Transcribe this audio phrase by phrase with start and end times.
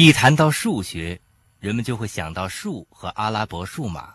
[0.00, 1.20] 一谈到数学，
[1.58, 4.14] 人们就会想到数和阿拉伯数码。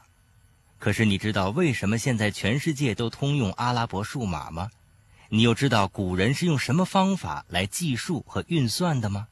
[0.80, 4.72] 可是你知道为什么现在全世界都通用阿拉伯数码吗？
[5.28, 9.28] 你又知道古人是用什么方法来计数和运算的吗？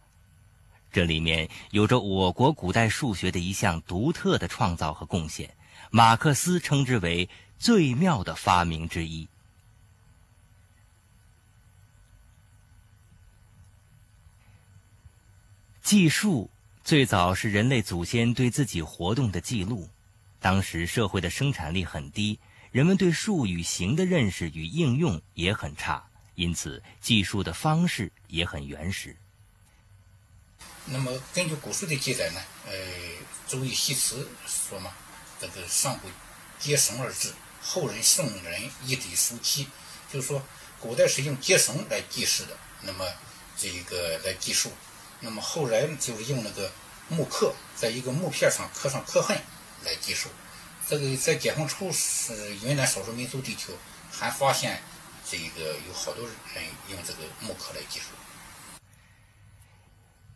[0.92, 5.50] 这里面有着我国古代数学的一项独特的创造和贡献，
[5.90, 7.30] 马克思称之为
[7.60, 9.26] 最妙的发明之一。
[15.84, 16.50] 计数
[16.84, 19.90] 最早是人类祖先对自己活动的记录。
[20.40, 22.40] 当时社会的生产力很低，
[22.72, 26.04] 人们对数与形的认识与应用也很差，
[26.36, 29.16] 因此计数的方式也很原始。
[30.86, 32.74] 那么根据古书的记载呢，呃，
[33.48, 34.92] 《周易》西辞说嘛，
[35.40, 36.08] 这个上古
[36.60, 39.68] 结绳而治，后人圣人一底书期，
[40.12, 40.42] 就是说
[40.80, 43.06] 古代是用结绳来计时的，那么
[43.58, 44.72] 这一个来计数。
[45.22, 46.70] 那么后来就用那个
[47.08, 49.40] 木刻，在一个木片上刻上刻痕
[49.86, 50.30] 来计数。
[50.88, 53.72] 这个在解放初是云南少数民族地区
[54.12, 54.82] 还发现
[55.26, 56.36] 这个有好多人
[56.90, 58.08] 用这个木刻来计数。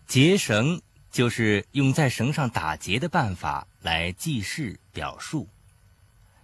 [0.08, 5.50] 结绳就是用在绳上打结的办法来记事表述。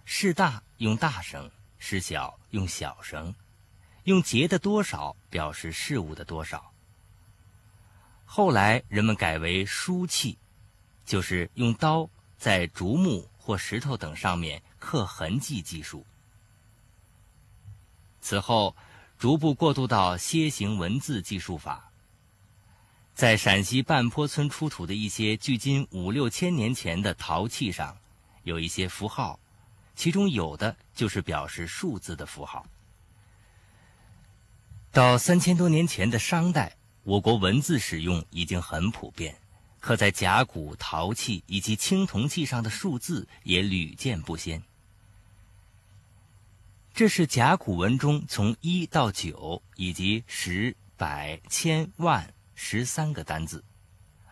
[0.04, 3.32] 事大用大绳，事小用小绳，
[4.04, 6.71] 用结的多少表示事物的多少。
[8.34, 10.38] 后来人们改为书契，
[11.04, 12.08] 就是用刀
[12.38, 16.06] 在竹木或石头等上面刻痕迹技术。
[18.22, 18.74] 此后，
[19.18, 21.90] 逐步过渡到楔形文字计数法。
[23.14, 27.94] 在陕西半坡村出土的一些距今五六千年前的陶器上，
[28.44, 29.38] 有一些符号，
[29.94, 32.64] 其中有的就是表示数字的符号。
[34.90, 36.74] 到三千多年前的商代。
[37.04, 39.36] 我国文字使用已经很普遍，
[39.80, 44.62] 刻在甲骨、陶器以及青铜器上的数字也屡见不鲜。
[46.94, 53.64] 这是甲骨文中从一到九以及十、百、千、万十三个单字，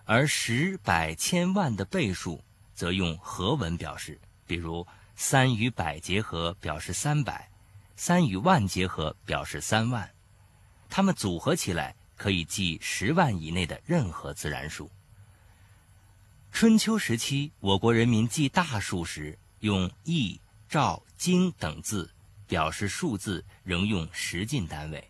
[0.04, 2.44] 而十、百、千、万的倍数
[2.74, 7.48] 则用合文表示，比如三与百结合表示三百，
[7.96, 10.08] 三与万结合表示三万，
[10.88, 11.96] 它们组合起来。
[12.20, 14.90] 可以记十万以内的任何自然数。
[16.52, 20.38] 春秋时期，我国人民记大数时，用亿、
[20.68, 22.10] 兆、京等字
[22.46, 25.02] 表示数字，仍用十进单位。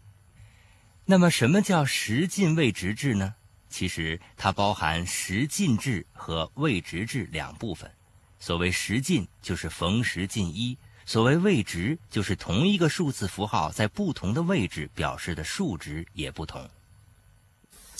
[1.04, 3.34] 那么，什么叫十进位值制呢？
[3.68, 7.90] 其实它包含十进制和位值制两部分。
[8.38, 16.70] 所谓十进，就是逢十进一；所谓位值，就是同一个数字符号在不同的位置表示的数值也不同。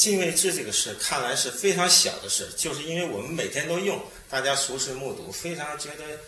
[0.00, 6.20] 进位制这个事看来是非常小的事，就是因为我们每天都用，大家熟视目睹，非常觉得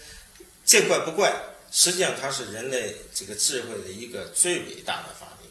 [0.62, 1.34] 见怪不怪。
[1.71, 5.50] 实际上，它是人类这个智慧的一个最伟大的发明。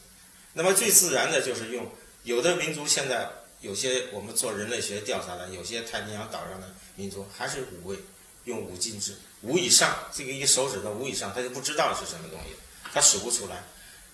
[0.54, 3.28] 那么最自然的就是用，有的民族现在
[3.60, 7.98] 有些我们做人类学调查的，有些太平洋岛上的民族还是五位，
[8.44, 12.56] 用五进制，五以上，这个一手指头五以上，他就不知道是什么东西，
[12.94, 13.64] 他数不出来。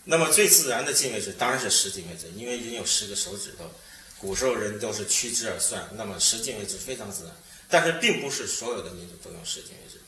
[0.05, 3.69] 那么最自然的进位制当然是十进位制，因为人有十个手指头。
[4.19, 7.33] 古时候人都是屈指而算，那么十进位制非常自然，
[7.69, 10.01] 但是并不是所有的民族都用十进位制。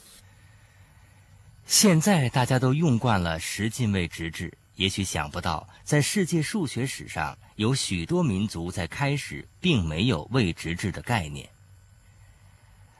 [1.67, 11.47] 现在大家都用惯了十进位值制，也许想不到，在世界数学史上，有许多民族在开始并没有位值制的概念。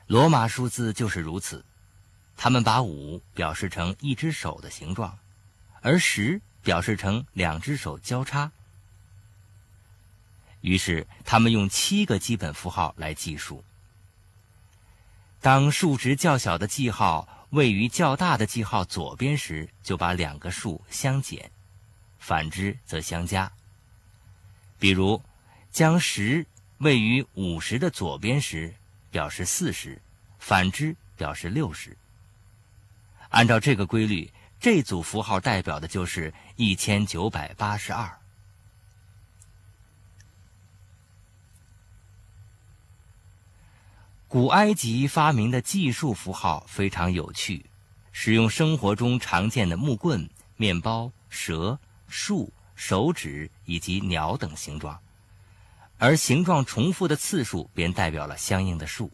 [0.05, 1.65] 罗马数字就是如此，
[2.37, 5.17] 他们把五表示成一只手的形状，
[5.81, 8.51] 而十表示成两只手交叉。
[10.61, 13.63] 于是，他们用七个基本符号来计数。
[15.41, 21.49] 当数值较小的记号位于较大的记号左边时，就把两个数相减；
[22.19, 23.49] 反之则相加。
[24.77, 25.21] 比如，
[25.71, 26.45] 将十
[26.79, 28.75] 位于五十的左边时，
[29.09, 29.97] 表示四十；
[30.39, 31.95] 反之表示六十。
[33.29, 34.29] 按照这个规律，
[34.59, 38.18] 这组符号代表的就是一千九百八十二。
[44.29, 47.65] 古埃及发明的计数符号非常有趣，
[48.11, 54.99] 使用生活中常见的木棍、面包、蛇、树、手指以及鸟等形状，
[55.97, 59.11] 而形状重复的次数便代表了相应的数。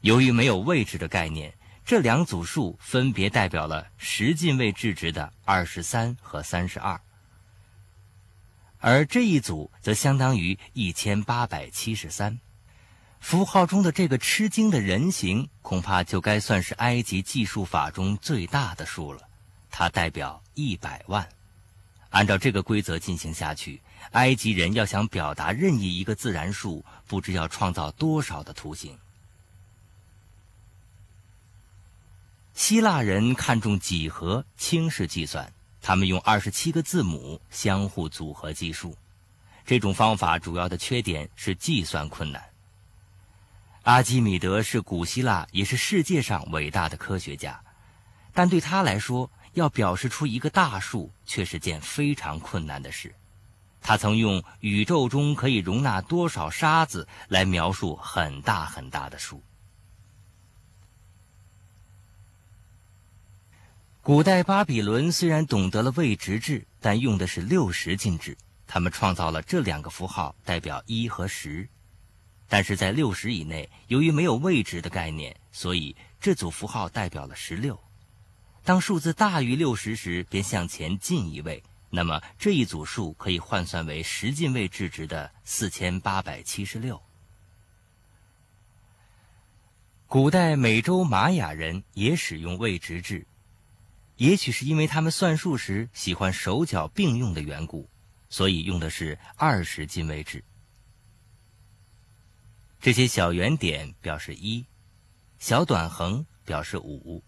[0.00, 1.54] 由于没有位置的概念，
[1.84, 7.00] 这两组数分别代表了十进位制值的二十三和三十二，
[8.80, 12.40] 而这一组则相当于一千八百七十三。
[13.20, 19.22] 符号中的这个吃惊的人形，恐怕就该算是埃及计数法中最大的数了，
[19.70, 21.28] 它代表一百万。
[22.10, 23.82] 按照这个规则进行下去，
[24.12, 28.96] 埃及人要想表达任意一个自然数，不知要创造多少的图形。
[32.54, 38.96] 希腊人看重几何，轻视计算，他们用二十七个字母相互组合计数。
[39.66, 42.47] 这种方法主要的缺点是计算困难。
[43.88, 47.58] 阿基米德是古希腊也是世界上伟大的科学家，
[48.34, 53.14] 但对他来说，要表示出一个大数却是件非常困难的事。
[53.80, 59.42] 他曾用宇宙中可以容纳多少沙子来描述很大很大的数。
[64.02, 68.36] 古代巴比伦虽然懂得了位值制，但用的是六十进制。
[68.66, 71.66] 他们创造了这两个符号，代表一和十。
[72.48, 77.78] 但是在六十以内，由于没有位值的概念，所以这组符号代表了十六。
[78.64, 81.62] 当数字大于六十时，便向前进一位。
[81.90, 87.00] 那么这一组数可以换算为十进位制值的四千八百七十六。
[90.06, 93.26] 古代美洲玛雅人也使用位值制。
[94.16, 97.88] 也许是因为他们算数时喜欢手脚并用的缘故，
[98.28, 100.42] 所以用的是二十进位制。
[102.80, 104.64] 这些小圆点表示一，
[105.38, 107.22] 小短横表示五。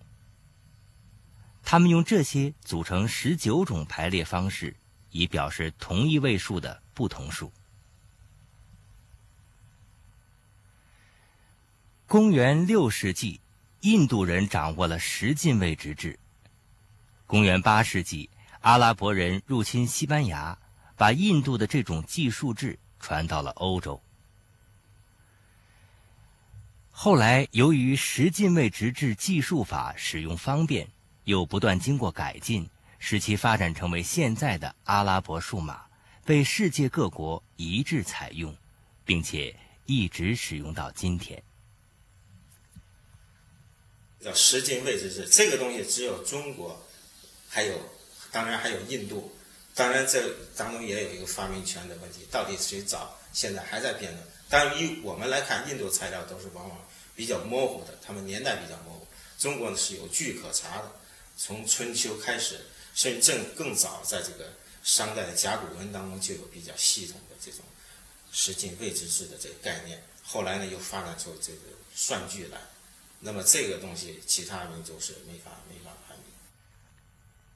[1.62, 4.76] 他们用这些组成十九种排列方式，
[5.10, 7.52] 以表示同一位数的不同数。
[12.06, 13.40] 公元六世纪，
[13.80, 16.18] 印度人掌握了十进位制制。
[17.26, 18.30] 公元八世纪，
[18.60, 20.58] 阿拉伯人入侵西班牙，
[20.96, 24.02] 把印度的这种计数制传到了欧洲。
[27.02, 30.86] 后来，由于十进位直制计数法使用方便，
[31.24, 32.68] 又不断经过改进，
[32.98, 35.86] 使其发展成为现在的阿拉伯数码，
[36.26, 38.54] 被世界各国一致采用，
[39.06, 39.56] 并且
[39.86, 41.42] 一直使用到今天。
[44.20, 46.78] 叫十进位制制，这个东西只有中国。
[47.48, 47.80] 还有，
[48.30, 49.34] 当然还有印度，
[49.74, 54.22] 当然这当中也有一个发明权的问题，到底谁早，现在还在辩论。
[54.50, 56.78] 但以我们来看，印度材料都是往往
[57.20, 59.06] 比较模糊的，他们年代比较模糊。
[59.38, 60.90] 中国呢是有据可查的，
[61.36, 62.64] 从春秋开始，
[62.94, 64.50] 甚至更早，在这个
[64.82, 67.60] 商代的甲骨文当中就有比较系统的这种
[68.32, 70.02] 十进位制制的这个概念。
[70.22, 71.58] 后来呢又发展出这个
[71.94, 72.58] 算据来，
[73.18, 75.90] 那么这个东西其他民族是没法没法。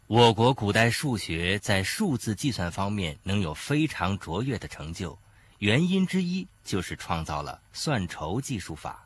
[0.06, 5.18] 我国古代数学在数字计算方面能有非常卓越的成就，
[5.60, 9.03] 原因之一就是创造了算筹计数法。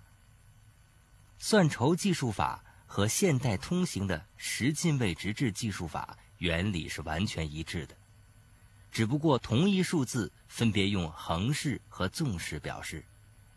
[1.39, 7.95] 算筹计数法和现代通行的十进位值制计数法原理是完全一致的，
[8.91, 13.05] 只不过同一数字分别用横式和纵式表示，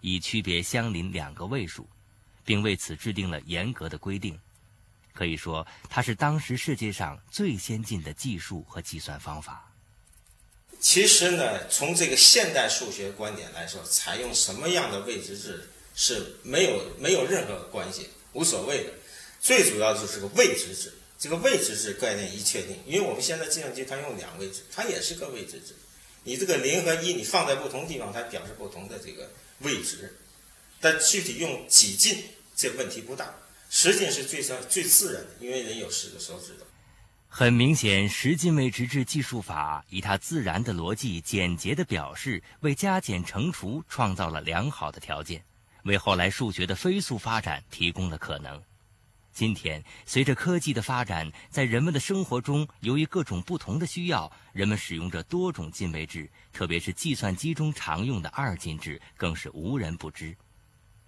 [0.01, 1.87] 以区别相邻两个位数，
[2.43, 4.39] 并为此制定了严格的规定。
[5.13, 9.71] 可以说，它是当时世界上最先进的计数和计算方法。
[10.79, 18.91] 其实呢，从这个现代数学观点来说，采用什么样的位置制是没有没有任何关系，无所谓的。
[19.39, 20.93] 最主要就是个位置制。
[21.17, 25.75] 这个位置制概念一确定，因为我们现在计算机它用两位制，它也是个位置制。
[26.23, 30.17] 你这个零和一，你放在不同地方，它表示不同的这个位置。
[30.79, 32.23] 但具体用几进，
[32.55, 33.35] 这问题不大。
[33.69, 36.65] 十进是最最最自然的，因为人有十个手指头。
[37.27, 45.43] 很明显，十进位值制计数法以它自然的逻辑、简洁的表示，为加减乘除创造了良好的条件，
[45.83, 48.61] 为后来数学的飞速发展提供了可能。
[49.33, 60.35] 今天，随着科技的发展，在人们的生活中，由于各种不同的需要，人们使用着多种进位制，特别是计算机中常用的二进制，更是无人不知。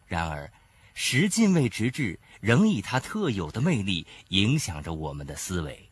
[0.08, 0.50] 然而，
[0.94, 5.90] 十进位直制仍以它特有的魅力影响着我们的思维。